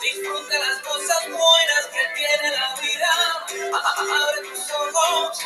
disfruta 0.00 0.58
las 0.58 0.80
cosas 0.82 1.28
buenas 1.28 1.86
que 1.92 2.04
tiene 2.14 2.50
la 2.52 2.74
vida. 2.80 3.10
Abre 3.72 4.48
tus 4.48 4.70
ojos, 4.70 5.38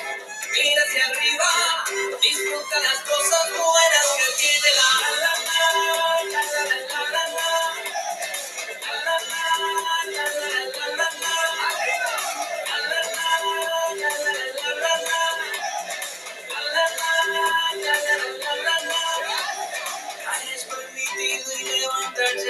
mira 0.52 0.82
hacia 0.82 1.06
arriba, 1.06 1.84
disfruta 2.20 2.80
las 2.80 3.00
cosas 3.00 3.50
buenas 3.50 4.06
que 4.18 4.32
tiene 4.38 4.68
la 4.76 5.08
vida. 5.08 5.30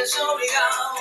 Es 0.01 0.17
obligado. 0.19 1.00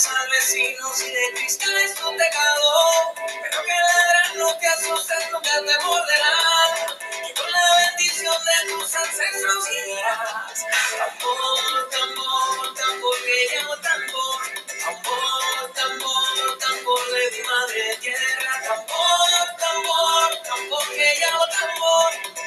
No 0.00 0.06
tienes 0.06 0.08
penas 0.08 0.20
al 0.22 0.30
vecino 0.30 0.94
si 0.94 1.10
de 1.10 1.32
cristal 1.34 1.76
es 1.78 1.94
tu 1.94 2.16
pecado. 2.16 3.14
Pero 3.16 3.64
que 3.64 3.72
ladran 3.72 4.38
no 4.38 4.58
te 4.58 4.66
asustes, 4.66 5.30
nunca 5.30 5.50
te 5.50 5.84
morderán. 5.84 6.98
Y 7.28 7.34
con 7.34 7.50
la 7.50 7.76
bendición 7.76 8.36
de 8.44 8.70
tus 8.70 8.94
ancestros 8.94 9.68
llegarás. 9.68 10.66
Tambor, 10.96 11.90
tambor, 11.90 12.74
tambor 12.74 13.16
que 13.24 13.54
llamo 13.54 13.76
tambor. 13.76 14.40
Tambor, 14.80 15.72
tambor, 15.74 16.58
tambor 16.58 17.10
de 17.12 17.30
mi 17.32 17.42
madre 17.42 17.96
tierra. 18.00 18.62
Tambor, 18.64 19.56
tambor, 19.58 20.42
tambor 20.42 20.88
que 20.88 21.14
llamo. 21.20 21.44
Tambor, 21.46 22.39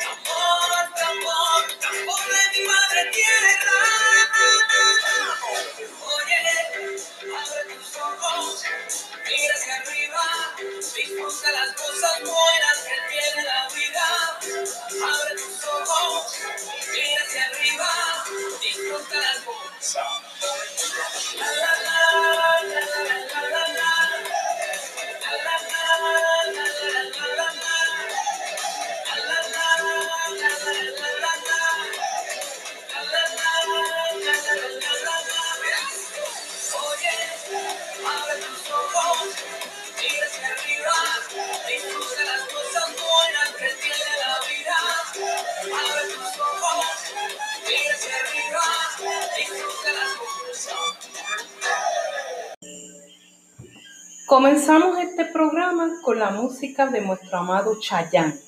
Comenzamos 54.26 54.98
este 55.00 55.26
programa 55.26 56.00
con 56.02 56.18
la 56.18 56.32
música 56.32 56.88
de 56.88 57.02
nuestro 57.02 57.40
amado 57.40 57.78
Chayán, 57.82 58.40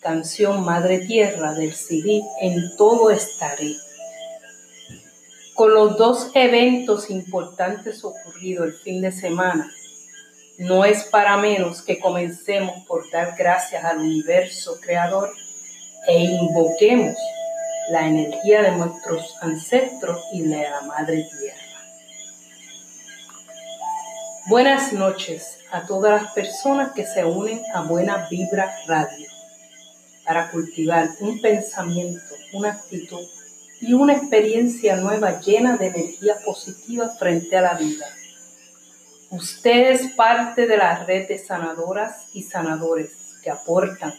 canción 0.00 0.64
Madre 0.64 1.06
Tierra 1.06 1.54
del 1.54 1.74
CD 1.74 2.22
En 2.40 2.76
Todo 2.76 3.10
Estaré. 3.10 3.76
Con 5.54 5.74
los 5.74 5.96
dos 5.96 6.32
eventos 6.34 7.08
importantes 7.08 8.04
ocurridos 8.04 8.66
el 8.66 8.72
fin 8.72 9.00
de 9.00 9.12
semana, 9.12 9.70
no 10.58 10.84
es 10.84 11.04
para 11.04 11.36
menos 11.36 11.82
que 11.82 12.00
comencemos 12.00 12.84
por 12.88 13.08
dar 13.12 13.36
gracias 13.38 13.84
al 13.84 13.98
universo 13.98 14.76
creador 14.80 15.30
e 16.08 16.18
invoquemos 16.18 17.16
la 17.90 18.08
energía 18.08 18.62
de 18.62 18.72
nuestros 18.72 19.36
ancestros 19.40 20.20
y 20.32 20.42
de 20.42 20.68
la 20.68 20.80
Madre 20.82 21.28
Tierra. 21.38 21.69
Buenas 24.46 24.94
noches 24.94 25.58
a 25.70 25.86
todas 25.86 26.22
las 26.22 26.32
personas 26.32 26.92
que 26.92 27.04
se 27.04 27.24
unen 27.24 27.60
a 27.74 27.82
Buena 27.82 28.26
Vibra 28.30 28.74
Radio 28.86 29.28
para 30.24 30.50
cultivar 30.50 31.10
un 31.20 31.40
pensamiento, 31.42 32.22
una 32.54 32.70
actitud 32.70 33.20
y 33.82 33.92
una 33.92 34.14
experiencia 34.14 34.96
nueva 34.96 35.40
llena 35.40 35.76
de 35.76 35.88
energía 35.88 36.38
positiva 36.44 37.10
frente 37.10 37.54
a 37.58 37.60
la 37.60 37.74
vida. 37.74 38.06
Usted 39.30 39.90
es 39.90 40.12
parte 40.12 40.66
de 40.66 40.78
la 40.78 41.04
red 41.04 41.28
de 41.28 41.38
sanadoras 41.38 42.26
y 42.32 42.42
sanadores 42.42 43.10
que 43.42 43.50
aportan 43.50 44.14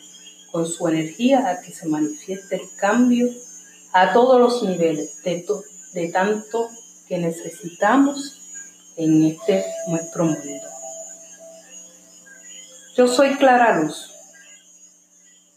con 0.51 0.67
su 0.67 0.87
energía 0.87 1.49
a 1.49 1.61
que 1.61 1.73
se 1.73 1.87
manifieste 1.87 2.57
el 2.57 2.69
cambio 2.75 3.27
a 3.91 4.13
todos 4.13 4.39
los 4.39 4.63
niveles 4.63 5.21
de, 5.23 5.43
de 5.93 6.07
tanto 6.09 6.69
que 7.07 7.17
necesitamos 7.17 8.40
en 8.97 9.23
este 9.25 9.65
nuestro 9.87 10.25
mundo. 10.25 10.67
Yo 12.95 13.07
soy 13.07 13.35
Clara 13.35 13.79
Luz 13.79 14.11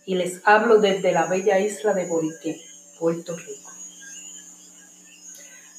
y 0.07 0.15
les 0.15 0.41
hablo 0.45 0.79
desde 0.79 1.13
la 1.13 1.27
bella 1.27 1.59
isla 1.59 1.93
de 1.95 2.07
Boriqué, 2.07 2.61
Puerto 2.99 3.37
Rico. 3.37 3.71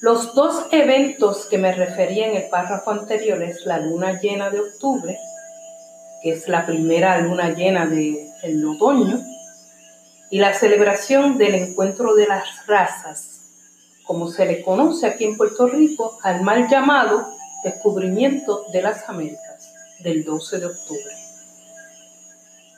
Los 0.01 0.35
dos 0.35 0.65
eventos 0.71 1.45
que 1.45 1.57
me 1.57 1.73
refería 1.73 2.27
en 2.27 2.35
el 2.35 2.49
párrafo 2.49 2.91
anterior 2.91 3.41
es 3.41 3.65
la 3.65 3.79
luna 3.79 4.19
llena 4.19 4.49
de 4.49 4.59
octubre, 4.59 5.17
que 6.21 6.33
es 6.33 6.47
la 6.47 6.65
primera 6.65 7.19
luna 7.19 7.51
llena 7.51 7.85
del 7.85 8.65
otoño, 8.67 9.23
y 10.29 10.39
la 10.39 10.53
celebración 10.53 11.37
del 11.37 11.55
encuentro 11.55 12.13
de 12.15 12.27
las 12.27 12.67
razas, 12.67 13.41
como 14.03 14.27
se 14.29 14.45
le 14.45 14.61
conoce 14.61 15.07
aquí 15.07 15.23
en 15.23 15.37
Puerto 15.37 15.67
Rico, 15.67 16.19
al 16.21 16.41
mal 16.41 16.67
llamado 16.67 17.34
descubrimiento 17.65 18.67
de 18.71 18.83
las 18.83 19.09
Américas, 19.09 19.73
del 19.99 20.23
12 20.23 20.59
de 20.59 20.65
octubre. 20.67 21.15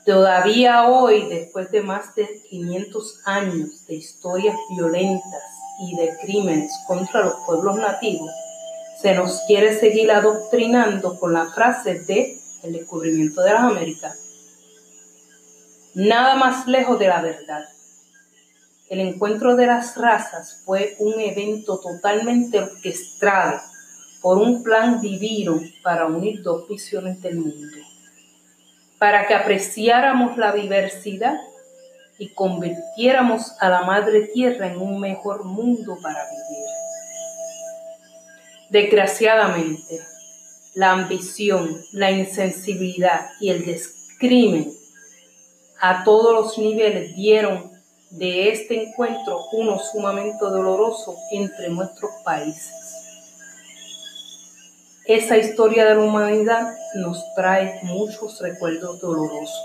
Todavía 0.05 0.87
hoy, 0.87 1.27
después 1.27 1.69
de 1.71 1.81
más 1.81 2.15
de 2.15 2.41
500 2.49 3.19
años 3.25 3.85
de 3.85 3.95
historias 3.95 4.55
violentas 4.69 5.43
y 5.81 5.97
de 5.97 6.17
crímenes 6.21 6.71
contra 6.87 7.25
los 7.25 7.35
pueblos 7.45 7.75
nativos, 7.75 8.31
se 9.01 9.13
nos 9.13 9.41
quiere 9.45 9.77
seguir 9.77 10.09
adoctrinando 10.09 11.19
con 11.19 11.33
la 11.33 11.47
frase 11.47 11.99
de 11.99 12.39
el 12.63 12.71
descubrimiento 12.71 13.41
de 13.41 13.51
las 13.51 13.63
Américas. 13.63 14.17
Nada 15.95 16.35
más 16.35 16.65
lejos 16.65 16.97
de 16.97 17.07
la 17.09 17.21
verdad. 17.21 17.65
El 18.89 19.01
encuentro 19.01 19.57
de 19.57 19.67
las 19.67 19.97
razas 19.97 20.61
fue 20.63 20.95
un 20.99 21.19
evento 21.19 21.79
totalmente 21.79 22.59
orquestado 22.59 23.59
por 24.21 24.37
un 24.37 24.63
plan 24.63 25.01
divino 25.01 25.59
para 25.83 26.05
unir 26.05 26.41
dos 26.41 26.67
visiones 26.67 27.21
del 27.21 27.37
mundo, 27.37 27.77
para 28.97 29.27
que 29.27 29.33
apreciáramos 29.33 30.37
la 30.37 30.51
diversidad 30.51 31.39
y 32.17 32.29
convirtiéramos 32.29 33.53
a 33.59 33.69
la 33.69 33.83
Madre 33.83 34.27
Tierra 34.33 34.67
en 34.67 34.81
un 34.81 34.99
mejor 34.99 35.45
mundo 35.45 35.97
para 36.01 36.25
vivir. 36.25 36.67
Desgraciadamente, 38.69 40.01
la 40.73 40.91
ambición, 40.91 41.81
la 41.91 42.11
insensibilidad 42.11 43.29
y 43.39 43.49
el 43.49 43.65
descrimen 43.65 44.71
a 45.79 46.03
todos 46.03 46.33
los 46.33 46.57
niveles 46.57 47.15
dieron 47.15 47.71
de 48.09 48.49
este 48.49 48.83
encuentro 48.83 49.39
uno 49.53 49.79
sumamente 49.79 50.39
doloroso 50.39 51.15
entre 51.31 51.69
nuestros 51.69 52.11
países. 52.23 52.86
Esa 55.07 55.37
historia 55.37 55.85
de 55.85 55.95
la 55.95 56.01
humanidad 56.01 56.75
nos 56.95 57.23
trae 57.33 57.79
muchos 57.83 58.41
recuerdos 58.41 58.99
dolorosos, 58.99 59.63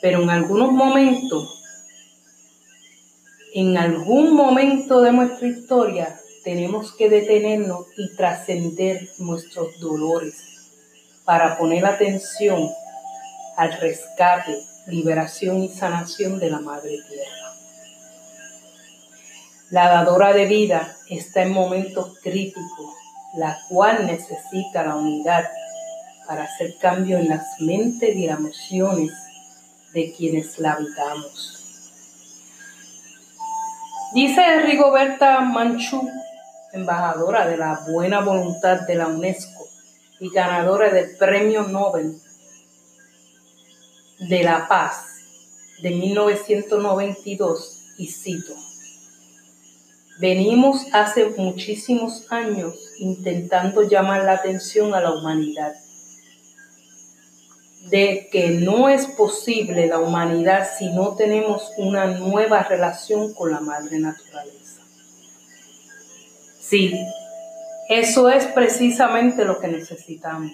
pero 0.00 0.22
en 0.22 0.30
algunos 0.30 0.70
momentos, 0.70 1.60
en 3.54 3.76
algún 3.76 4.32
momento 4.34 5.00
de 5.00 5.10
nuestra 5.10 5.48
historia, 5.48 6.20
tenemos 6.44 6.94
que 6.94 7.10
detenernos 7.10 7.86
y 7.96 8.14
trascender 8.14 9.08
nuestros 9.18 9.80
dolores 9.80 10.36
para 11.24 11.58
poner 11.58 11.84
atención 11.84 12.70
al 13.56 13.72
rescate, 13.80 14.56
liberación 14.86 15.64
y 15.64 15.70
sanación 15.70 16.38
de 16.38 16.50
la 16.50 16.60
Madre 16.60 16.98
Tierra. 17.08 17.54
La 19.70 19.88
dadora 19.88 20.32
de 20.32 20.46
vida 20.46 20.96
está 21.08 21.42
en 21.42 21.50
momentos 21.50 22.16
críticos, 22.22 23.03
la 23.36 23.58
cual 23.68 24.06
necesita 24.06 24.84
la 24.84 24.96
unidad 24.96 25.44
para 26.26 26.44
hacer 26.44 26.76
cambio 26.78 27.18
en 27.18 27.28
las 27.28 27.60
mentes 27.60 28.16
y 28.16 28.26
las 28.26 28.38
emociones 28.38 29.12
de 29.92 30.12
quienes 30.12 30.58
la 30.58 30.72
habitamos. 30.72 31.60
Dice 34.14 34.60
Rigoberta 34.60 35.40
Manchú, 35.40 36.08
embajadora 36.72 37.46
de 37.46 37.56
la 37.56 37.84
buena 37.88 38.20
voluntad 38.20 38.82
de 38.82 38.94
la 38.94 39.08
UNESCO 39.08 39.66
y 40.20 40.30
ganadora 40.30 40.90
del 40.90 41.16
Premio 41.16 41.64
Nobel 41.64 42.20
de 44.18 44.42
la 44.42 44.68
Paz 44.68 45.06
de 45.82 45.90
1992, 45.90 47.80
y 47.98 48.08
cito, 48.08 48.54
Venimos 50.18 50.86
hace 50.92 51.26
muchísimos 51.36 52.30
años 52.30 52.74
intentando 52.98 53.82
llamar 53.82 54.24
la 54.24 54.32
atención 54.34 54.94
a 54.94 55.00
la 55.00 55.12
humanidad 55.12 55.74
de 57.90 58.28
que 58.32 58.50
no 58.50 58.88
es 58.88 59.06
posible 59.06 59.86
la 59.86 59.98
humanidad 59.98 60.68
si 60.78 60.90
no 60.90 61.16
tenemos 61.16 61.70
una 61.76 62.06
nueva 62.06 62.62
relación 62.62 63.34
con 63.34 63.50
la 63.50 63.60
madre 63.60 63.98
naturaleza. 63.98 64.80
Sí, 66.60 66.98
eso 67.88 68.30
es 68.30 68.46
precisamente 68.46 69.44
lo 69.44 69.58
que 69.60 69.68
necesitamos, 69.68 70.52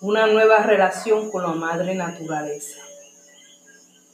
una 0.00 0.26
nueva 0.26 0.58
relación 0.58 1.30
con 1.30 1.44
la 1.44 1.52
madre 1.52 1.94
naturaleza. 1.94 2.80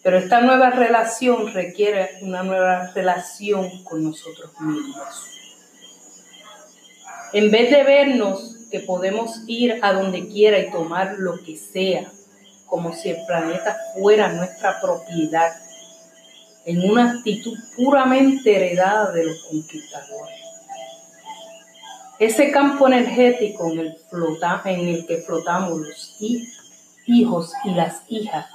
Pero 0.02 0.16
esta 0.18 0.40
nueva 0.40 0.70
relación 0.70 1.52
requiere 1.52 2.18
una 2.22 2.42
nueva 2.42 2.90
relación 2.94 3.84
con 3.84 4.02
nosotros 4.02 4.50
mismos. 4.60 5.26
En 7.32 7.50
vez 7.50 7.70
de 7.70 7.82
vernos 7.82 8.56
que 8.70 8.80
podemos 8.80 9.42
ir 9.46 9.78
a 9.82 9.92
donde 9.92 10.28
quiera 10.28 10.58
y 10.58 10.70
tomar 10.70 11.16
lo 11.18 11.42
que 11.44 11.56
sea, 11.56 12.10
como 12.66 12.94
si 12.94 13.10
el 13.10 13.26
planeta 13.26 13.76
fuera 13.94 14.32
nuestra 14.32 14.80
propiedad, 14.80 15.52
en 16.64 16.88
una 16.90 17.12
actitud 17.12 17.56
puramente 17.76 18.56
heredada 18.56 19.12
de 19.12 19.24
los 19.24 19.44
conquistadores. 19.44 20.40
Ese 22.18 22.50
campo 22.50 22.86
energético 22.86 23.70
en 23.72 23.80
el, 23.80 23.96
en 24.64 24.88
el 24.88 25.06
que 25.06 25.18
flotamos 25.18 25.80
los 25.80 26.16
hijos 27.06 27.52
y 27.64 27.70
las 27.74 28.02
hijas 28.08 28.46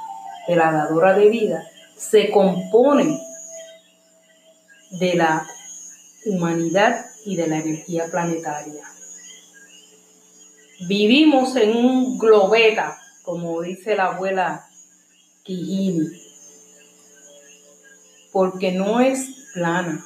de 0.48 0.56
la 0.56 0.72
dadora 0.72 1.14
de 1.14 1.30
vida 1.30 1.70
se 1.96 2.30
compone 2.30 3.20
de 4.92 5.16
la 5.16 5.48
humanidad 6.26 7.06
y 7.26 7.36
de 7.36 7.48
la 7.48 7.58
energía 7.58 8.06
planetaria. 8.12 8.84
Vivimos 10.88 11.56
en 11.56 11.76
un 11.76 12.18
globeta, 12.18 13.00
como 13.24 13.62
dice 13.62 13.96
la 13.96 14.08
abuela 14.08 14.68
Quijini, 15.44 16.10
porque 18.32 18.72
no 18.72 19.00
es 19.00 19.30
plana, 19.54 20.06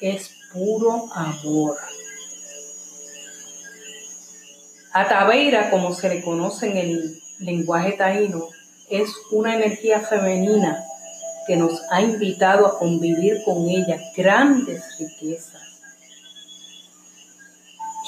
es 0.00 0.30
puro 0.52 1.10
amor. 1.14 1.76
Ataveira, 4.92 5.70
como 5.70 5.94
se 5.94 6.08
le 6.08 6.22
conoce 6.22 6.66
en 6.70 6.76
el 6.76 7.22
lenguaje 7.38 7.92
taíno, 7.92 8.48
es 8.90 9.10
una 9.30 9.54
energía 9.54 10.00
femenina 10.00 10.84
que 11.46 11.56
nos 11.56 11.80
ha 11.90 12.02
invitado 12.02 12.66
a 12.66 12.78
convivir 12.78 13.42
con 13.44 13.68
ella 13.68 13.98
grandes 14.16 14.82
riquezas 14.98 15.70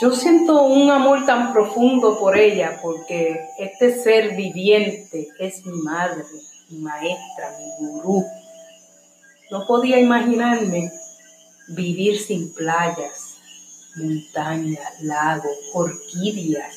yo 0.02 0.10
siento 0.10 0.64
un 0.64 0.90
amor 0.90 1.26
tan 1.26 1.52
profundo 1.52 2.18
por 2.18 2.36
ella 2.36 2.80
porque 2.82 3.38
este 3.56 4.02
ser 4.02 4.34
viviente 4.34 5.28
es 5.38 5.64
mi 5.64 5.80
madre, 5.80 6.24
mi 6.70 6.78
maestra, 6.78 7.56
mi 7.56 7.86
gurú. 7.86 8.24
No 9.52 9.64
podía 9.64 10.00
imaginarme 10.00 10.90
vivir 11.68 12.18
sin 12.18 12.52
playas, 12.52 13.36
montañas, 13.94 15.00
lagos, 15.02 15.56
orquídeas, 15.72 16.74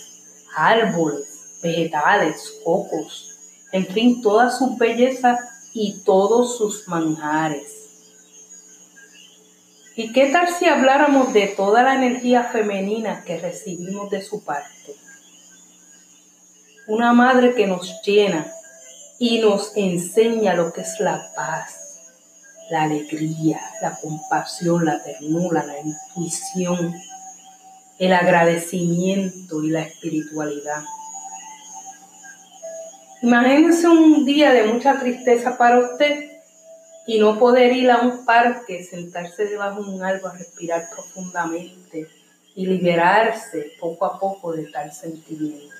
árboles, 0.55 1.57
vegetales, 1.63 2.61
cocos, 2.63 3.34
en 3.75 3.85
fin, 3.87 4.21
toda 4.21 4.51
su 4.51 4.77
belleza 4.77 5.37
y 5.73 5.99
todos 6.05 6.57
sus 6.57 6.87
manjares. 6.87 7.73
¿Y 9.97 10.13
qué 10.13 10.27
tal 10.27 10.47
si 10.47 10.65
habláramos 10.65 11.33
de 11.33 11.47
toda 11.47 11.83
la 11.83 11.95
energía 11.95 12.45
femenina 12.45 13.25
que 13.25 13.37
recibimos 13.37 14.09
de 14.09 14.21
su 14.21 14.45
parte? 14.45 14.95
Una 16.87 17.11
madre 17.11 17.53
que 17.53 17.67
nos 17.67 18.01
llena 18.05 18.49
y 19.19 19.39
nos 19.39 19.75
enseña 19.75 20.53
lo 20.53 20.71
que 20.71 20.79
es 20.79 21.01
la 21.01 21.33
paz, 21.35 21.99
la 22.69 22.83
alegría, 22.83 23.59
la 23.81 23.99
compasión, 23.99 24.85
la 24.85 25.03
ternura, 25.03 25.65
la 25.65 25.81
intuición, 25.81 26.95
el 27.99 28.13
agradecimiento 28.13 29.61
y 29.61 29.71
la 29.71 29.81
espiritualidad. 29.81 30.81
Imagínense 33.25 33.87
un 33.87 34.23
día 34.23 34.53
de 34.53 34.65
mucha 34.65 34.99
tristeza 34.99 35.57
para 35.57 35.79
usted 35.79 36.29
y 37.07 37.17
no 37.17 37.39
poder 37.39 37.73
ir 37.73 37.89
a 37.89 38.01
un 38.01 38.23
parque, 38.23 38.83
sentarse 38.83 39.45
debajo 39.45 39.81
de 39.83 39.89
un 39.89 40.03
árbol 40.03 40.33
respirar 40.37 40.87
profundamente 40.93 42.07
y 42.53 42.67
liberarse 42.67 43.71
poco 43.79 44.05
a 44.05 44.19
poco 44.19 44.53
de 44.53 44.65
tal 44.65 44.93
sentimiento. 44.93 45.73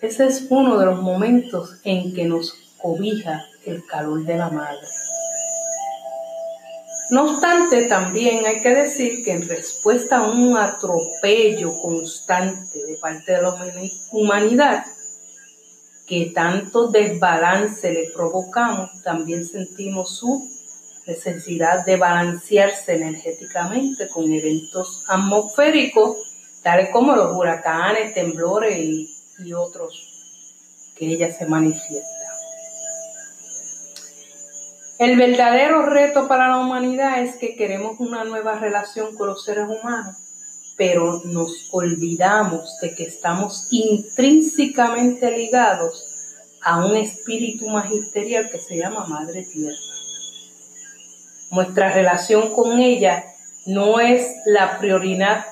Ese 0.00 0.26
es 0.26 0.46
uno 0.50 0.76
de 0.76 0.86
los 0.86 1.00
momentos 1.00 1.76
en 1.84 2.12
que 2.12 2.24
nos 2.24 2.54
cobija 2.78 3.46
el 3.64 3.86
calor 3.86 4.24
de 4.24 4.36
la 4.36 4.50
madre. 4.50 4.88
No 7.10 7.30
obstante, 7.30 7.86
también 7.86 8.44
hay 8.44 8.60
que 8.60 8.74
decir 8.74 9.22
que 9.24 9.30
en 9.30 9.48
respuesta 9.48 10.16
a 10.16 10.32
un 10.32 10.56
atropello 10.56 11.80
constante 11.80 12.84
de 12.86 12.96
parte 12.96 13.32
de 13.32 13.42
la 13.42 13.54
humanidad, 14.10 14.84
que 16.12 16.26
tanto 16.26 16.88
desbalance 16.88 17.90
le 17.90 18.10
provocamos, 18.14 19.02
también 19.02 19.46
sentimos 19.46 20.14
su 20.18 20.46
necesidad 21.06 21.86
de 21.86 21.96
balancearse 21.96 22.96
energéticamente 22.96 24.10
con 24.10 24.30
eventos 24.30 25.02
atmosféricos, 25.08 26.18
tales 26.62 26.90
como 26.90 27.16
los 27.16 27.34
huracanes, 27.34 28.12
temblores 28.12 28.76
y, 28.76 29.16
y 29.38 29.54
otros 29.54 30.92
que 30.94 31.06
ella 31.06 31.32
se 31.32 31.46
manifiesta. 31.46 32.10
El 34.98 35.16
verdadero 35.16 35.86
reto 35.86 36.28
para 36.28 36.48
la 36.48 36.58
humanidad 36.58 37.22
es 37.22 37.36
que 37.36 37.56
queremos 37.56 37.98
una 38.00 38.22
nueva 38.24 38.58
relación 38.58 39.16
con 39.16 39.28
los 39.28 39.42
seres 39.46 39.64
humanos 39.66 40.21
pero 40.84 41.22
nos 41.26 41.68
olvidamos 41.70 42.76
de 42.80 42.92
que 42.92 43.04
estamos 43.04 43.68
intrínsecamente 43.70 45.30
ligados 45.30 46.04
a 46.60 46.84
un 46.84 46.96
espíritu 46.96 47.68
magisterial 47.68 48.50
que 48.50 48.58
se 48.58 48.78
llama 48.78 49.06
Madre 49.06 49.44
Tierra. 49.44 49.76
Nuestra 51.52 51.92
relación 51.92 52.52
con 52.52 52.80
ella 52.80 53.24
no 53.64 54.00
es 54.00 54.26
la 54.44 54.80
prioridad 54.80 55.46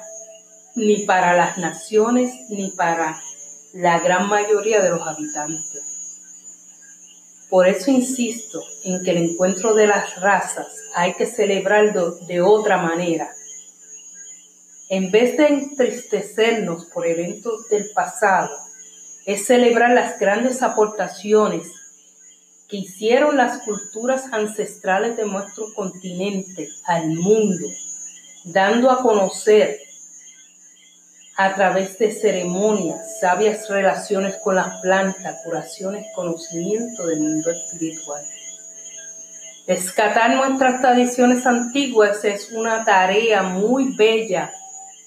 ni 0.75 1.07
para 1.07 1.37
las 1.37 1.59
naciones 1.59 2.35
ni 2.49 2.73
para 2.73 3.23
la 3.73 4.01
gran 4.01 4.29
mayoría 4.29 4.83
de 4.83 4.91
los 4.91 5.07
habitantes. 5.07 5.85
Por 7.49 7.69
eso 7.69 7.93
insisto 7.93 8.65
en 8.83 9.05
que 9.05 9.13
el 9.13 9.19
encuentro 9.19 9.75
de 9.75 9.87
las 9.87 10.21
razas 10.21 10.67
hay 10.97 11.15
que 11.15 11.27
celebrarlo 11.27 12.17
de 12.27 12.41
otra 12.41 12.79
manera, 12.79 13.31
en 14.91 15.13
vez 15.13 15.37
de 15.37 15.47
entristecernos 15.47 16.87
por 16.87 17.07
eventos 17.07 17.69
del 17.69 17.91
pasado, 17.95 18.51
es 19.25 19.47
celebrar 19.47 19.93
las 19.93 20.19
grandes 20.19 20.63
aportaciones 20.65 21.69
que 22.69 22.79
hicieron 22.79 23.37
las 23.37 23.63
culturas 23.63 24.25
ancestrales 24.33 25.17
de 25.17 25.27
nuestro 25.27 25.73
continente 25.75 26.69
al 26.87 27.09
mundo, 27.11 27.69
dando 28.47 28.91
a 28.91 29.01
conocer 29.01 29.79
a 31.37 31.55
través 31.55 31.97
de 31.99 32.11
ceremonias, 32.11 33.21
sabias 33.21 33.69
relaciones 33.69 34.39
con 34.43 34.57
las 34.57 34.81
plantas, 34.81 35.41
curaciones, 35.45 36.05
conocimiento 36.17 37.07
del 37.07 37.21
mundo 37.21 37.53
espiritual. 37.53 38.27
Rescatar 39.69 40.35
nuestras 40.35 40.81
tradiciones 40.81 41.47
antiguas 41.47 42.25
es 42.25 42.51
una 42.51 42.85
tarea 42.85 43.45
muy 43.45 43.95
bella 43.95 44.53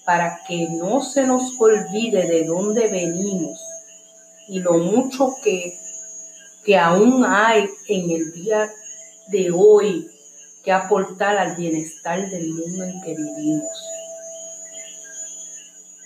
para 0.05 0.41
que 0.47 0.67
no 0.69 1.01
se 1.01 1.25
nos 1.25 1.59
olvide 1.59 2.27
de 2.27 2.43
dónde 2.43 2.87
venimos 2.87 3.59
y 4.47 4.59
lo 4.59 4.73
mucho 4.77 5.35
que, 5.41 5.77
que 6.65 6.77
aún 6.77 7.25
hay 7.25 7.69
en 7.87 8.11
el 8.11 8.33
día 8.33 8.69
de 9.27 9.51
hoy 9.51 10.09
que 10.63 10.71
aportar 10.71 11.37
al 11.37 11.55
bienestar 11.55 12.29
del 12.29 12.49
mundo 12.49 12.83
en 12.83 13.01
que 13.01 13.15
vivimos. 13.15 13.69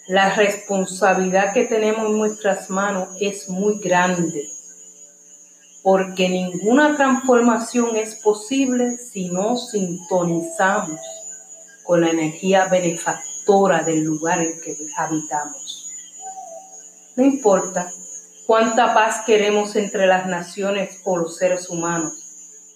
La 0.08 0.34
responsabilidad 0.36 1.54
que 1.54 1.66
tenemos 1.66 2.10
en 2.10 2.18
nuestras 2.18 2.70
manos 2.70 3.10
es 3.20 3.50
muy 3.50 3.80
grande, 3.80 4.50
porque 5.84 6.30
ninguna 6.30 6.96
transformación 6.96 7.98
es 7.98 8.16
posible 8.16 8.98
si 8.98 9.30
no 9.30 9.58
sintonizamos 9.58 11.00
con 11.84 12.02
la 12.02 12.12
energía 12.12 12.66
benefactora 12.66 13.37
del 13.48 14.04
lugar 14.04 14.42
en 14.42 14.60
que 14.60 14.78
habitamos. 14.98 15.90
No 17.16 17.24
importa 17.24 17.90
cuánta 18.46 18.94
paz 18.94 19.24
queremos 19.26 19.76
entre 19.78 20.06
las 20.06 20.26
naciones 20.26 21.00
o 21.06 21.16
los 21.16 21.38
seres 21.38 21.70
humanos, 21.70 22.14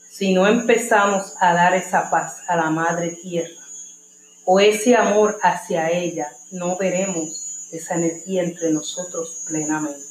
si 0.10 0.34
no 0.34 0.48
empezamos 0.48 1.34
a 1.40 1.54
dar 1.54 1.74
esa 1.74 2.10
paz 2.10 2.38
a 2.48 2.56
la 2.56 2.70
Madre 2.70 3.18
Tierra 3.22 3.62
o 4.46 4.62
ese 4.62 4.96
amor 4.96 5.38
hacia 5.44 5.90
ella, 5.90 6.32
no 6.52 6.78
veremos 6.78 7.68
esa 7.74 7.96
energía 7.96 8.44
entre 8.44 8.72
nosotros 8.72 9.42
plenamente. 9.46 10.06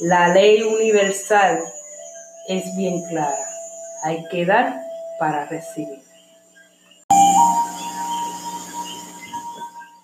La 0.00 0.28
ley 0.28 0.62
universal 0.62 1.62
es 2.48 2.64
bien 2.76 3.02
clara. 3.08 3.48
Hay 4.02 4.24
que 4.30 4.44
dar 4.44 4.80
para 5.18 5.46
recibir. 5.46 6.05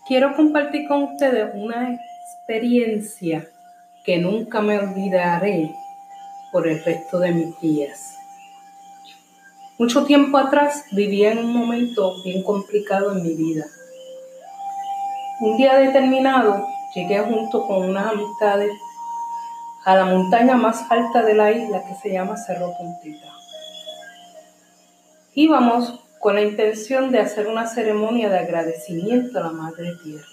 Quiero 0.05 0.35
compartir 0.35 0.89
con 0.89 1.05
ustedes 1.05 1.53
una 1.55 1.95
experiencia 1.95 3.47
que 4.05 4.19
nunca 4.19 4.61
me 4.61 4.77
olvidaré 4.77 5.73
por 6.51 6.67
el 6.67 6.83
resto 6.83 7.21
de 7.21 7.31
mis 7.31 7.61
días. 7.61 8.17
Mucho 9.79 10.05
tiempo 10.05 10.39
atrás 10.39 10.87
vivía 10.91 11.31
en 11.31 11.39
un 11.39 11.53
momento 11.53 12.21
bien 12.25 12.43
complicado 12.43 13.13
en 13.13 13.23
mi 13.23 13.35
vida. 13.35 13.65
Un 15.41 15.57
día 15.57 15.77
determinado 15.77 16.67
llegué 16.97 17.21
junto 17.21 17.65
con 17.69 17.89
unas 17.89 18.13
amistades 18.13 18.73
a 19.85 19.95
la 19.95 20.05
montaña 20.05 20.57
más 20.57 20.85
alta 20.91 21.23
de 21.23 21.35
la 21.35 21.53
isla 21.53 21.85
que 21.87 21.95
se 21.95 22.13
llama 22.13 22.37
Cerro 22.37 22.73
Puntita. 22.77 23.29
Íbamos 25.35 26.01
con 26.23 26.37
la 26.37 26.43
intención 26.43 27.11
de 27.11 27.19
hacer 27.19 27.49
una 27.49 27.67
ceremonia 27.67 28.31
de 28.31 28.39
agradecimiento 28.39 29.41
a 29.41 29.43
la 29.43 29.51
Madre 29.51 29.97
Tierra. 30.05 30.25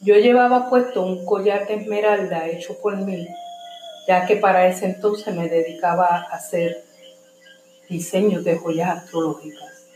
Yo 0.00 0.14
llevaba 0.14 0.70
puesto 0.70 1.02
un 1.02 1.26
collar 1.26 1.66
de 1.66 1.74
esmeralda 1.74 2.46
hecho 2.46 2.78
por 2.80 2.96
mí, 2.98 3.26
ya 4.06 4.24
que 4.24 4.36
para 4.36 4.68
ese 4.68 4.86
entonces 4.86 5.34
me 5.34 5.48
dedicaba 5.48 6.06
a 6.06 6.36
hacer 6.36 6.84
diseños 7.88 8.44
de 8.44 8.56
joyas 8.56 8.96
astrológicas. 8.96 9.88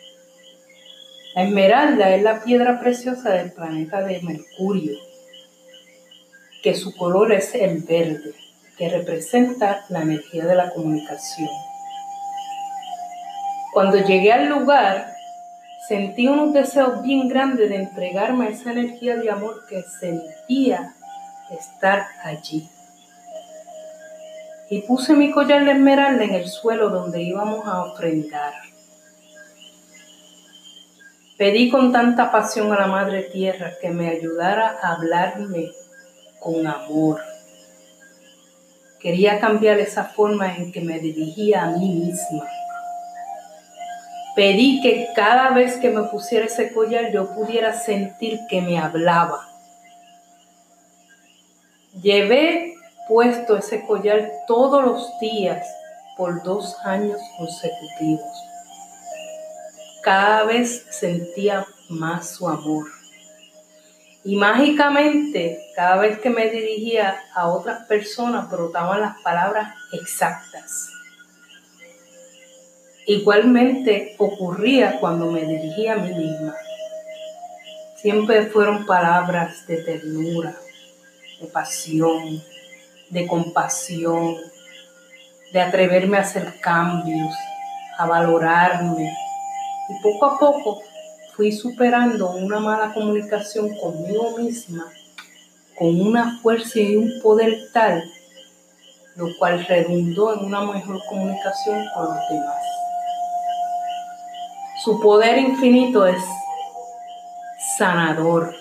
La 1.36 1.44
esmeralda 1.44 2.12
es 2.12 2.24
la 2.24 2.42
piedra 2.42 2.80
preciosa 2.80 3.30
del 3.30 3.52
planeta 3.52 4.02
de 4.02 4.20
Mercurio, 4.22 4.98
que 6.64 6.74
su 6.74 6.96
color 6.96 7.32
es 7.32 7.54
el 7.54 7.82
verde, 7.82 8.34
que 8.76 8.88
representa 8.88 9.84
la 9.88 10.02
energía 10.02 10.46
de 10.46 10.56
la 10.56 10.70
comunicación. 10.70 11.69
Cuando 13.72 13.98
llegué 13.98 14.32
al 14.32 14.48
lugar, 14.48 15.06
sentí 15.88 16.26
unos 16.26 16.52
deseos 16.52 17.02
bien 17.02 17.28
grandes 17.28 17.68
de 17.68 17.76
entregarme 17.76 18.46
a 18.46 18.50
esa 18.50 18.72
energía 18.72 19.16
de 19.16 19.30
amor 19.30 19.66
que 19.68 19.82
sentía 19.82 20.94
estar 21.50 22.06
allí 22.24 22.68
y 24.70 24.82
puse 24.82 25.14
mi 25.14 25.32
collar 25.32 25.64
de 25.64 25.72
esmeralda 25.72 26.22
en 26.22 26.32
el 26.32 26.48
suelo 26.48 26.90
donde 26.90 27.20
íbamos 27.20 27.66
a 27.66 27.82
ofrendar. 27.82 28.54
Pedí 31.36 31.70
con 31.70 31.90
tanta 31.90 32.30
pasión 32.30 32.72
a 32.72 32.78
la 32.78 32.86
Madre 32.86 33.24
Tierra 33.24 33.72
que 33.80 33.90
me 33.90 34.08
ayudara 34.08 34.78
a 34.80 34.92
hablarme 34.92 35.72
con 36.38 36.64
amor. 36.68 37.20
Quería 39.00 39.40
cambiar 39.40 39.80
esa 39.80 40.04
forma 40.04 40.54
en 40.54 40.70
que 40.70 40.82
me 40.82 41.00
dirigía 41.00 41.64
a 41.64 41.70
mí 41.70 41.92
misma. 41.92 42.46
Pedí 44.36 44.80
que 44.80 45.08
cada 45.14 45.50
vez 45.50 45.76
que 45.78 45.90
me 45.90 46.04
pusiera 46.04 46.46
ese 46.46 46.72
collar 46.72 47.10
yo 47.12 47.34
pudiera 47.34 47.72
sentir 47.72 48.38
que 48.48 48.60
me 48.60 48.78
hablaba. 48.78 49.46
Llevé 52.00 52.74
puesto 53.08 53.56
ese 53.56 53.84
collar 53.84 54.30
todos 54.46 54.84
los 54.84 55.18
días 55.20 55.66
por 56.16 56.42
dos 56.44 56.76
años 56.84 57.18
consecutivos. 57.36 58.44
Cada 60.02 60.44
vez 60.44 60.86
sentía 60.90 61.66
más 61.88 62.30
su 62.30 62.48
amor. 62.48 62.86
Y 64.22 64.36
mágicamente, 64.36 65.60
cada 65.74 65.96
vez 65.96 66.20
que 66.20 66.30
me 66.30 66.48
dirigía 66.50 67.20
a 67.34 67.48
otras 67.48 67.86
personas, 67.86 68.48
brotaban 68.50 69.00
las 69.00 69.20
palabras 69.22 69.74
exactas. 69.92 70.99
Igualmente 73.06 74.14
ocurría 74.18 75.00
cuando 75.00 75.30
me 75.30 75.44
dirigía 75.44 75.94
a 75.94 75.96
mí 75.96 76.12
misma. 76.12 76.54
Siempre 77.96 78.46
fueron 78.46 78.86
palabras 78.86 79.66
de 79.66 79.78
ternura, 79.78 80.54
de 81.40 81.46
pasión, 81.48 82.42
de 83.10 83.26
compasión, 83.26 84.36
de 85.52 85.60
atreverme 85.60 86.18
a 86.18 86.20
hacer 86.20 86.60
cambios, 86.60 87.34
a 87.98 88.06
valorarme. 88.06 89.12
Y 89.88 90.02
poco 90.02 90.26
a 90.26 90.38
poco 90.38 90.82
fui 91.34 91.52
superando 91.52 92.30
una 92.32 92.60
mala 92.60 92.92
comunicación 92.92 93.74
conmigo 93.76 94.38
misma 94.38 94.86
con 95.80 95.98
una 95.98 96.38
fuerza 96.42 96.78
y 96.78 96.94
un 96.94 97.20
poder 97.22 97.70
tal, 97.72 98.04
lo 99.16 99.28
cual 99.38 99.64
redundó 99.66 100.34
en 100.34 100.44
una 100.44 100.60
mejor 100.60 101.00
comunicación 101.08 101.86
con 101.94 102.04
los 102.04 102.28
demás. 102.28 102.69
Su 104.82 104.98
poder 104.98 105.36
infinito 105.36 106.06
es 106.06 106.24
sanador 107.76 108.54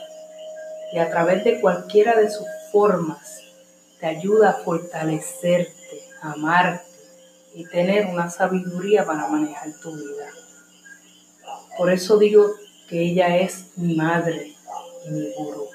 y 0.91 0.97
a 0.97 1.09
través 1.09 1.45
de 1.45 1.61
cualquiera 1.61 2.19
de 2.19 2.29
sus 2.29 2.45
formas 2.73 3.39
te 4.01 4.07
ayuda 4.07 4.49
a 4.49 4.53
fortalecerte, 4.53 6.03
amarte 6.21 6.83
y 7.55 7.63
tener 7.69 8.07
una 8.07 8.29
sabiduría 8.29 9.05
para 9.05 9.27
manejar 9.27 9.69
tu 9.81 9.95
vida. 9.95 10.27
Por 11.77 11.89
eso 11.89 12.17
digo 12.17 12.47
que 12.89 13.01
ella 13.01 13.38
es 13.38 13.77
mi 13.77 13.95
madre 13.95 14.55
y 15.05 15.11
mi 15.11 15.33
gurú. 15.38 15.67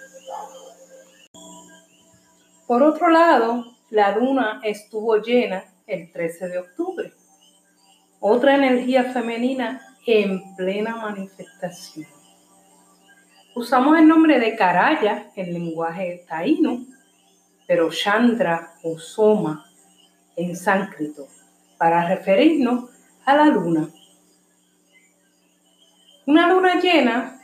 Por 2.66 2.82
otro 2.82 3.08
lado, 3.08 3.64
la 3.88 4.14
luna 4.14 4.60
estuvo 4.62 5.16
llena 5.16 5.64
el 5.86 6.12
13 6.12 6.48
de 6.48 6.58
octubre. 6.58 7.14
Otra 8.20 8.56
energía 8.56 9.04
femenina 9.04 9.93
en 10.06 10.54
plena 10.56 10.96
manifestación. 10.96 12.06
Usamos 13.54 13.98
el 13.98 14.08
nombre 14.08 14.40
de 14.40 14.56
Caraya 14.56 15.30
en 15.36 15.52
lenguaje 15.52 16.24
taíno 16.28 16.84
pero 17.66 17.90
Chandra 17.90 18.74
o 18.82 18.98
Soma 18.98 19.64
en 20.36 20.56
sánscrito, 20.56 21.28
para 21.78 22.08
referirnos 22.08 22.90
a 23.24 23.36
la 23.36 23.46
luna. 23.46 23.88
Una 26.26 26.48
luna 26.48 26.80
llena 26.80 27.40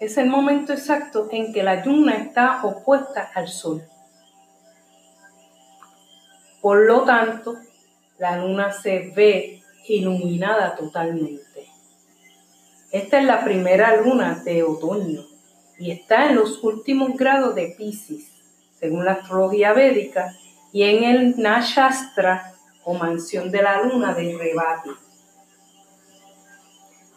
es 0.00 0.16
el 0.16 0.28
momento 0.28 0.72
exacto 0.72 1.28
en 1.30 1.52
que 1.52 1.62
la 1.62 1.84
luna 1.84 2.14
está 2.14 2.64
opuesta 2.64 3.30
al 3.34 3.48
sol. 3.48 3.82
Por 6.60 6.86
lo 6.86 7.02
tanto, 7.02 7.56
la 8.18 8.38
luna 8.38 8.72
se 8.72 9.12
ve 9.14 9.62
iluminada 9.88 10.74
totalmente. 10.74 11.51
Esta 12.92 13.18
es 13.18 13.24
la 13.24 13.42
primera 13.42 13.96
luna 13.96 14.40
de 14.44 14.62
otoño 14.62 15.24
y 15.78 15.90
está 15.90 16.28
en 16.28 16.36
los 16.36 16.62
últimos 16.62 17.16
grados 17.16 17.54
de 17.54 17.74
Pisces 17.76 18.32
según 18.82 19.04
la 19.04 19.12
astrología 19.12 19.72
védica, 19.72 20.34
y 20.72 20.82
en 20.82 21.04
el 21.04 21.40
Nashastra 21.40 22.52
o 22.82 22.94
mansión 22.94 23.48
de 23.52 23.62
la 23.62 23.80
luna 23.82 24.12
de 24.12 24.36
Rebati. 24.36 24.90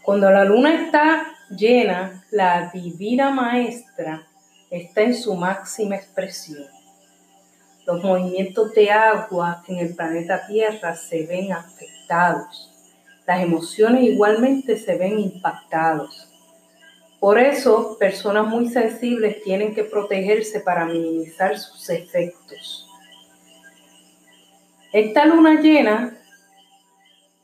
Cuando 0.03 0.29
la 0.29 0.45
luna 0.45 0.75
está 0.75 1.25
llena, 1.49 2.23
la 2.29 2.69
divina 2.71 3.31
maestra 3.31 4.27
está 4.69 5.01
en 5.01 5.15
su 5.15 5.33
máxima 5.33 5.95
expresión. 5.95 6.67
Los 7.87 8.03
movimientos 8.03 8.71
de 8.73 8.91
agua 8.91 9.63
en 9.67 9.79
el 9.79 9.95
planeta 9.95 10.45
Tierra 10.45 10.95
se 10.95 11.25
ven 11.25 11.51
afectados 11.51 11.95
afectados. 12.05 12.74
Las 13.25 13.41
emociones 13.41 14.03
igualmente 14.03 14.77
se 14.77 14.97
ven 14.97 15.19
impactados. 15.19 16.29
Por 17.19 17.39
eso, 17.39 17.97
personas 17.99 18.45
muy 18.47 18.69
sensibles 18.69 19.41
tienen 19.43 19.73
que 19.73 19.83
protegerse 19.83 20.59
para 20.59 20.85
minimizar 20.85 21.57
sus 21.57 21.89
efectos. 21.89 22.87
Esta 24.93 25.25
luna 25.25 25.59
llena, 25.59 26.17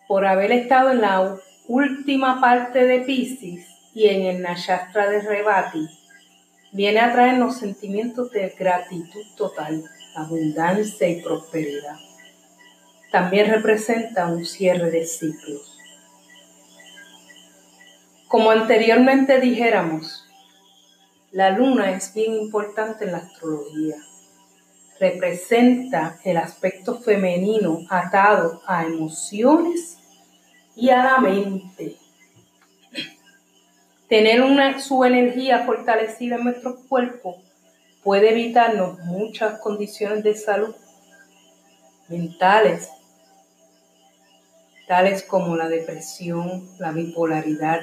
por 0.07 0.25
haber 0.25 0.51
estado 0.51 0.91
en 0.91 1.01
la 1.01 1.37
última 1.67 2.39
parte 2.39 2.85
de 2.85 2.99
Pisces 2.99 3.65
y 3.93 4.07
en 4.07 4.21
el 4.23 4.41
Nayastra 4.41 5.09
de 5.09 5.21
Rebati, 5.21 5.87
viene 6.71 6.99
a 6.99 7.11
traernos 7.11 7.57
sentimientos 7.57 8.31
de 8.31 8.49
gratitud 8.57 9.25
total, 9.35 9.83
abundancia 10.15 11.07
y 11.07 11.21
prosperidad. 11.21 11.97
También 13.11 13.49
representa 13.51 14.27
un 14.27 14.45
cierre 14.45 14.89
de 14.89 15.05
ciclos. 15.05 15.70
Como 18.31 18.49
anteriormente 18.49 19.41
dijéramos, 19.41 20.25
la 21.33 21.49
luna 21.49 21.91
es 21.91 22.13
bien 22.13 22.33
importante 22.33 23.03
en 23.03 23.11
la 23.11 23.17
astrología. 23.17 23.97
Representa 25.01 26.17
el 26.23 26.37
aspecto 26.37 27.01
femenino 27.01 27.79
atado 27.89 28.61
a 28.65 28.85
emociones 28.85 29.97
y 30.77 30.91
a 30.91 31.03
la 31.03 31.17
mente. 31.17 31.97
Tener 34.07 34.41
una, 34.43 34.79
su 34.79 35.03
energía 35.03 35.65
fortalecida 35.65 36.37
en 36.37 36.45
nuestro 36.45 36.77
cuerpo 36.87 37.35
puede 38.01 38.29
evitarnos 38.29 38.97
muchas 38.99 39.59
condiciones 39.59 40.23
de 40.23 40.35
salud 40.35 40.73
mentales, 42.07 42.89
tales 44.87 45.21
como 45.21 45.57
la 45.57 45.67
depresión, 45.67 46.69
la 46.79 46.93
bipolaridad, 46.93 47.81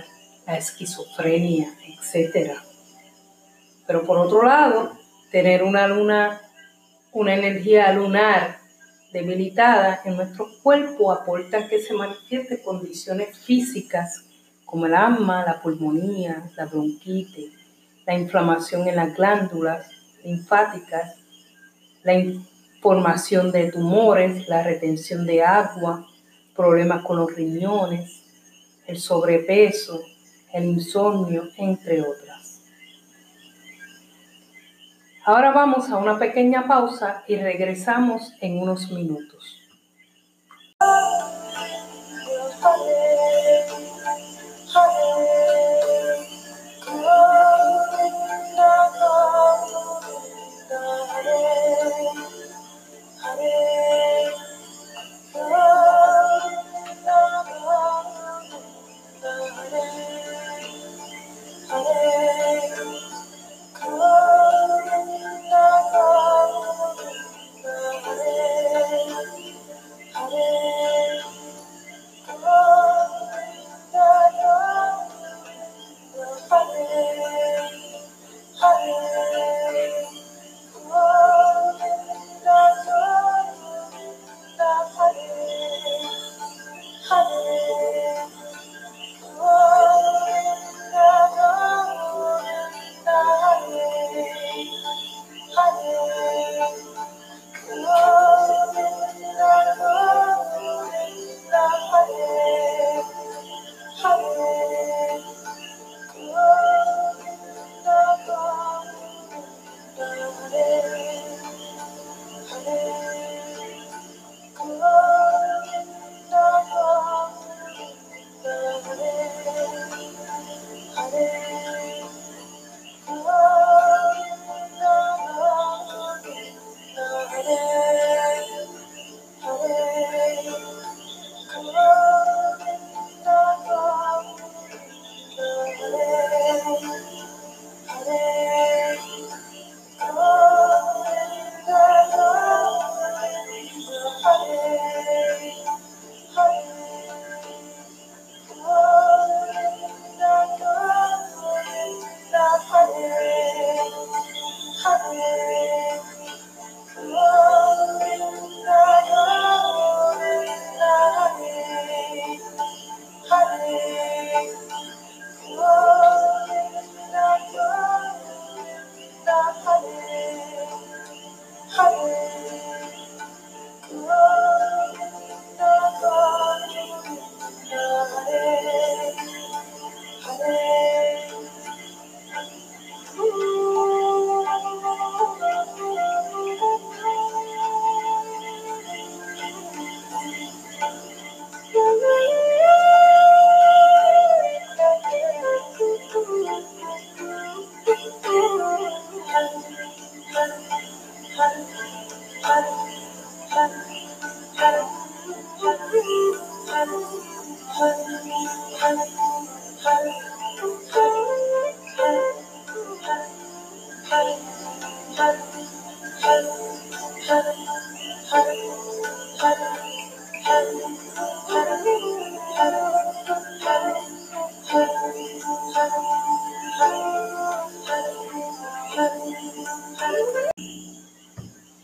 la 0.49 0.57
esquizofrenia, 0.57 1.69
etc. 1.85 2.55
Pero 3.87 4.07
por 4.07 4.17
otro 4.17 4.43
lado, 4.43 4.93
tener 5.31 5.63
una 5.63 5.87
luna, 5.87 6.41
una 7.13 7.35
energía 7.35 7.93
lunar 7.93 8.59
debilitada 9.13 10.01
en 10.07 10.17
nuestro 10.17 10.49
cuerpo 10.63 11.13
aporta 11.13 11.69
que 11.69 11.81
se 11.81 11.93
manifieste 11.93 12.63
condiciones 12.63 13.39
físicas 13.39 14.25
como 14.65 14.87
el 14.87 14.95
asma, 14.95 15.45
la 15.45 15.61
pulmonía, 15.61 16.51
la 16.57 16.65
bronquitis, 16.65 17.53
la 18.07 18.15
inflamación 18.15 18.89
en 18.89 18.97
las 18.97 19.15
glándulas 19.15 19.87
linfáticas, 20.25 21.17
la 22.05 22.15
formación 22.81 23.53
de 23.53 23.71
tumores, 23.71 24.49
la 24.49 24.63
retención 24.63 25.27
de 25.27 25.43
agua, 25.43 26.07
problemas 26.57 27.05
con 27.05 27.19
los 27.19 27.35
riñones, 27.35 28.23
el 28.87 28.99
sobrepeso, 28.99 30.03
el 30.53 30.65
insomnio, 30.65 31.45
entre 31.57 32.03
otras. 32.03 32.63
Ahora 35.25 35.53
vamos 35.53 35.91
a 35.91 35.99
una 35.99 36.19
pequeña 36.19 36.67
pausa 36.67 37.23
y 37.29 37.37
regresamos 37.37 38.33
en 38.41 38.59
unos 38.59 38.91
minutos. 38.91 39.59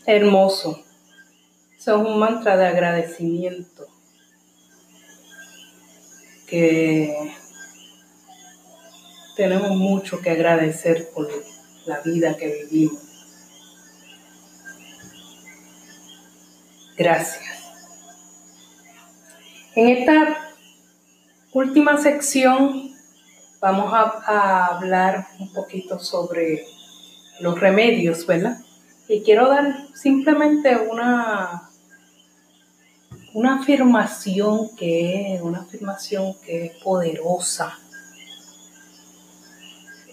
Hermoso. 0.05 0.83
Eso 1.77 1.95
es 2.01 2.07
un 2.07 2.19
mantra 2.19 2.57
de 2.57 2.67
agradecimiento. 2.67 3.87
que 6.47 7.33
tenemos 9.35 9.71
mucho 9.71 10.21
que 10.21 10.29
agradecer 10.29 11.09
por 11.13 11.27
la 11.85 11.99
vida 12.01 12.37
que 12.37 12.67
vivimos. 12.69 13.01
Gracias. 16.97 17.43
En 19.75 19.89
esta 19.89 20.55
última 21.51 21.97
sección 21.97 22.84
vamos 23.65 23.91
a, 23.91 24.67
hablar 24.67 25.27
un 25.39 25.51
poquito 25.51 25.97
sobre 25.97 26.67
los 27.39 27.59
remedios, 27.59 28.27
¿verdad? 28.27 28.59
Y 29.07 29.23
quiero 29.23 29.49
dar 29.49 29.87
simplemente 29.95 30.77
una, 30.77 31.67
una 33.33 33.59
afirmación 33.59 34.75
que 34.75 35.33
es 35.33 35.41
una 35.41 35.61
afirmación 35.61 36.35
que 36.45 36.65
es 36.67 36.83
poderosa. 36.83 37.79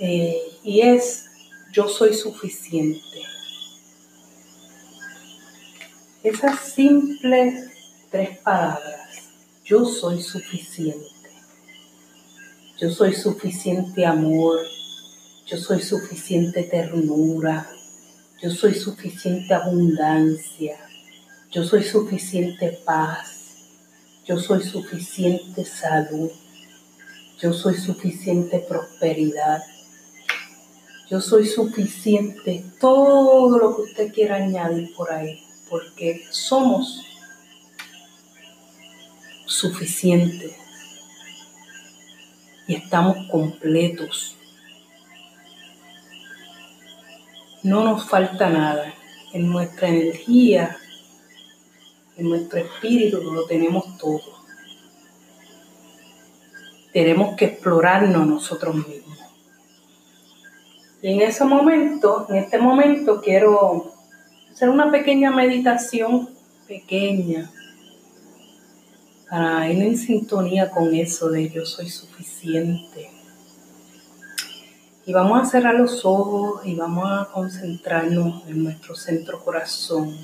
Eh, 0.00 0.40
y 0.64 0.80
es 0.80 1.26
yo 1.74 1.88
soy 1.88 2.14
suficiente. 2.14 3.20
Esas 6.22 6.58
simples 6.58 7.70
tres 8.10 8.38
palabras, 8.38 9.28
yo 9.62 9.84
soy 9.84 10.22
suficiente. 10.22 11.11
Yo 12.82 12.90
soy 12.90 13.14
suficiente 13.14 14.04
amor, 14.04 14.58
yo 15.46 15.56
soy 15.56 15.80
suficiente 15.80 16.64
ternura, 16.64 17.70
yo 18.42 18.50
soy 18.50 18.74
suficiente 18.74 19.54
abundancia, 19.54 20.78
yo 21.52 21.62
soy 21.62 21.84
suficiente 21.84 22.80
paz, 22.84 23.54
yo 24.26 24.36
soy 24.36 24.64
suficiente 24.64 25.64
salud, 25.64 26.32
yo 27.40 27.52
soy 27.52 27.76
suficiente 27.76 28.58
prosperidad, 28.58 29.62
yo 31.08 31.20
soy 31.20 31.46
suficiente, 31.46 32.64
todo 32.80 33.60
lo 33.60 33.76
que 33.76 33.82
usted 33.82 34.12
quiera 34.12 34.34
añadir 34.38 34.92
por 34.96 35.12
ahí, 35.12 35.40
porque 35.70 36.24
somos 36.32 37.00
suficientes 39.46 40.61
estamos 42.74 43.28
completos. 43.30 44.36
No 47.62 47.84
nos 47.84 48.08
falta 48.08 48.48
nada. 48.48 48.94
En 49.32 49.50
nuestra 49.50 49.88
energía, 49.88 50.76
en 52.16 52.28
nuestro 52.28 52.60
espíritu 52.60 53.22
lo 53.22 53.46
tenemos 53.46 53.96
todo. 53.98 54.20
Tenemos 56.92 57.36
que 57.36 57.46
explorarnos 57.46 58.26
nosotros 58.26 58.74
mismos. 58.74 59.18
Y 61.00 61.14
en 61.14 61.22
ese 61.22 61.44
momento, 61.44 62.26
en 62.28 62.36
este 62.36 62.58
momento 62.58 63.20
quiero 63.20 63.92
hacer 64.52 64.68
una 64.68 64.90
pequeña 64.90 65.30
meditación, 65.30 66.28
pequeña, 66.68 67.50
para 69.32 69.66
ir 69.72 69.82
en 69.82 69.96
sintonía 69.96 70.68
con 70.68 70.94
eso 70.94 71.30
de 71.30 71.48
yo 71.48 71.64
soy 71.64 71.88
suficiente. 71.88 73.10
Y 75.06 75.12
vamos 75.14 75.40
a 75.40 75.50
cerrar 75.50 75.74
los 75.74 76.04
ojos 76.04 76.60
y 76.66 76.74
vamos 76.74 77.08
a 77.10 77.32
concentrarnos 77.32 78.46
en 78.46 78.62
nuestro 78.62 78.94
centro 78.94 79.42
corazón. 79.42 80.14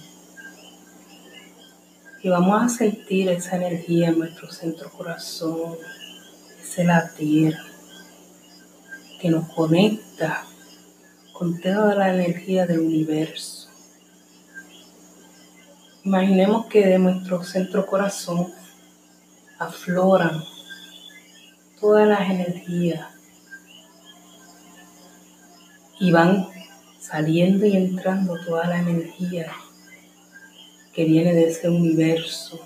Y 2.23 2.29
vamos 2.29 2.63
a 2.63 2.69
sentir 2.69 3.31
esa 3.31 3.57
energía 3.57 4.09
en 4.09 4.19
nuestro 4.19 4.53
centro 4.53 4.91
corazón, 4.91 5.79
ese 6.61 6.85
latir 6.85 7.57
que 9.23 9.31
nos 9.31 9.49
conecta 9.55 10.45
con 11.33 11.59
toda 11.63 11.95
la 11.95 12.13
energía 12.13 12.67
del 12.67 12.81
universo. 12.81 13.71
Imaginemos 16.05 16.67
que 16.67 16.87
de 16.87 16.99
nuestro 16.99 17.43
centro 17.43 17.87
corazón 17.87 18.58
afloran 19.59 20.45
todas 21.81 22.07
las 22.07 22.31
energías 22.31 23.09
y 26.01 26.13
van 26.13 26.49
saliendo 27.01 27.67
y 27.67 27.77
entrando 27.77 28.37
toda 28.45 28.67
la 28.67 28.79
energía 28.79 29.53
que 30.95 31.05
viene 31.05 31.33
de 31.33 31.49
ese 31.49 31.69
universo, 31.69 32.61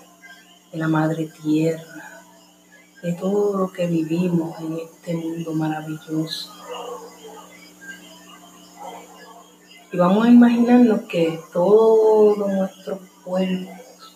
de 0.73 0.79
la 0.79 0.89
madre 0.89 1.31
tierra, 1.43 2.23
de 3.03 3.13
todo 3.15 3.59
lo 3.59 3.73
que 3.73 3.87
vivimos 3.87 4.59
en 4.61 4.79
este 4.79 5.15
mundo 5.15 5.53
maravilloso. 5.55 6.53
Y 9.93 9.97
vamos 9.97 10.27
a 10.27 10.31
imaginarnos 10.31 11.03
que 11.03 11.39
todo 11.53 12.37
nuestro 12.37 13.01
cuerpo, 13.25 13.71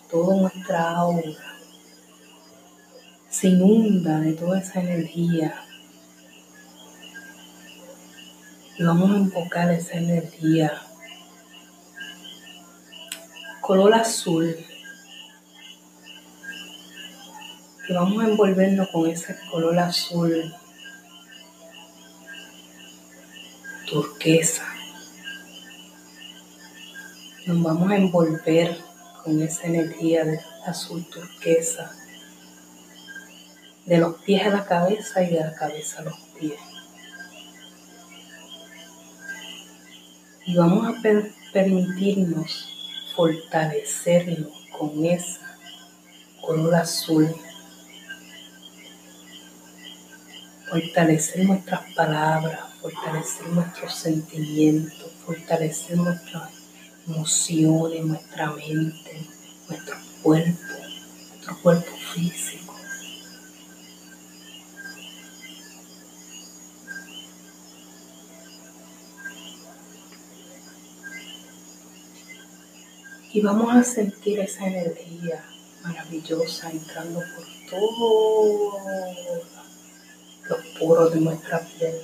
toda 0.09 0.35
nuestra 0.37 0.91
aura, 0.97 1.46
se 3.39 3.49
inunda 3.49 4.19
de 4.19 4.33
toda 4.33 4.59
esa 4.59 4.79
energía. 4.79 5.53
Y 8.79 8.83
vamos 8.83 9.11
a 9.11 9.17
invocar 9.17 9.69
esa 9.69 9.93
energía 9.93 10.71
color 13.61 13.93
azul. 13.93 14.55
Y 17.87 17.93
vamos 17.93 18.23
a 18.23 18.27
envolvernos 18.27 18.89
con 18.89 19.07
ese 19.07 19.37
color 19.51 19.77
azul 19.77 20.55
turquesa. 23.85 24.65
Nos 27.45 27.61
vamos 27.61 27.91
a 27.91 27.97
envolver 27.97 28.81
con 29.23 29.39
esa 29.43 29.67
energía 29.67 30.25
de 30.25 30.39
azul 30.65 31.05
turquesa 31.05 31.93
de 33.87 33.97
los 33.97 34.21
pies 34.21 34.45
a 34.45 34.49
la 34.49 34.65
cabeza 34.65 35.23
y 35.23 35.33
de 35.33 35.39
la 35.39 35.53
cabeza 35.53 36.01
a 36.01 36.03
los 36.03 36.19
pies. 36.37 36.59
Y 40.45 40.55
vamos 40.55 40.87
a 40.87 41.01
permitirnos 41.51 42.73
fortalecernos 43.15 44.51
con 44.77 45.03
esa 45.05 45.47
color 46.47 46.75
azul. 46.75 47.35
Fortalecer 50.69 51.45
nuestras 51.45 51.81
palabras, 51.93 52.59
fortalecer 52.81 53.47
nuestros 53.47 53.95
sentimientos, 53.95 55.11
fortalecer 55.25 55.97
nuestras 55.97 56.49
emociones, 57.07 58.05
nuestra 58.05 58.51
mente, 58.51 59.27
nuestro 59.69 59.95
cuerpo, 60.23 60.59
nuestro 61.29 61.61
cuerpo 61.61 61.91
físico. 62.13 62.66
Y 73.37 73.41
vamos 73.41 73.71
a 73.71 73.83
sentir 73.83 74.39
esa 74.39 74.65
energía 74.65 75.45
maravillosa 75.83 76.71
entrando 76.71 77.19
por 77.19 77.45
todos 77.69 79.43
los 80.49 80.59
poros 80.79 81.13
de 81.13 81.19
nuestra 81.21 81.59
piel. 81.59 82.01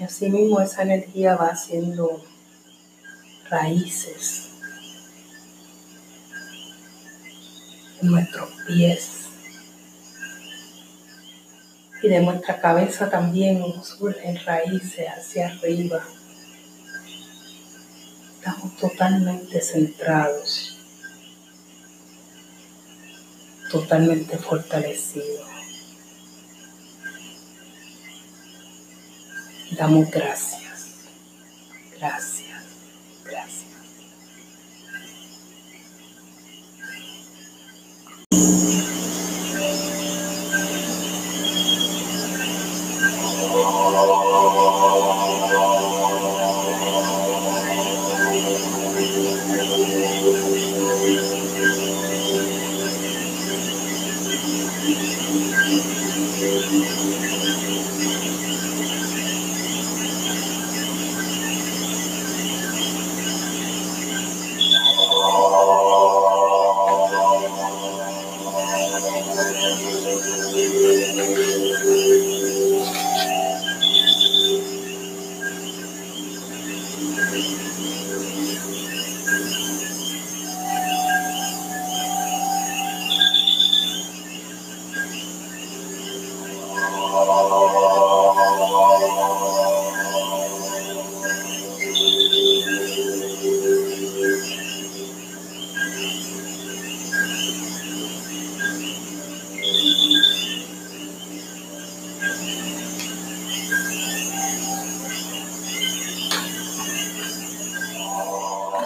Y 0.00 0.02
así 0.02 0.28
mismo 0.28 0.60
esa 0.60 0.82
energía 0.82 1.36
va 1.36 1.50
haciendo 1.50 2.24
raíces 3.48 4.48
en 8.02 8.10
nuestros 8.10 8.50
pies. 8.66 9.28
Y 12.02 12.08
de 12.08 12.20
nuestra 12.22 12.60
cabeza 12.60 13.08
también 13.08 13.62
surgen 13.84 14.44
raíces 14.44 15.06
hacia 15.16 15.46
arriba 15.46 16.02
estamos 18.46 18.76
totalmente 18.76 19.60
centrados, 19.60 20.78
totalmente 23.72 24.38
fortalecidos. 24.38 25.48
Damos 29.72 30.08
gracias, 30.12 30.94
gracias. 31.98 32.45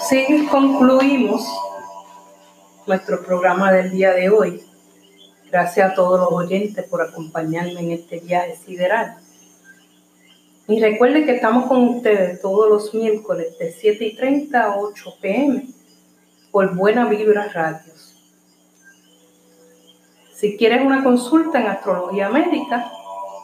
Así 0.00 0.48
concluimos 0.50 1.46
nuestro 2.86 3.22
programa 3.22 3.70
del 3.70 3.90
día 3.90 4.14
de 4.14 4.30
hoy. 4.30 4.62
Gracias 5.50 5.92
a 5.92 5.94
todos 5.94 6.18
los 6.18 6.32
oyentes 6.32 6.86
por 6.86 7.02
acompañarme 7.02 7.80
en 7.80 7.90
este 7.90 8.18
viaje 8.18 8.56
sideral. 8.56 9.18
Y 10.68 10.80
recuerden 10.80 11.26
que 11.26 11.34
estamos 11.34 11.66
con 11.66 11.96
ustedes 11.96 12.40
todos 12.40 12.70
los 12.70 12.94
miércoles 12.94 13.58
de 13.58 13.72
7 13.72 14.06
y 14.06 14.16
30 14.16 14.62
a 14.62 14.78
8 14.78 15.16
pm 15.20 15.66
por 16.50 16.74
Buena 16.74 17.04
Vibra 17.04 17.50
Radios. 17.52 18.16
Si 20.32 20.56
quieres 20.56 20.80
una 20.80 21.04
consulta 21.04 21.60
en 21.60 21.66
astrología 21.66 22.30
médica, 22.30 22.90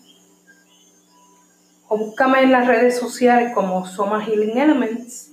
o 1.90 1.98
búscame 1.98 2.44
en 2.44 2.52
las 2.52 2.68
redes 2.68 2.98
sociales 2.98 3.52
como 3.54 3.86
Soma 3.86 4.24
Healing 4.24 4.58
Elements 4.58 5.32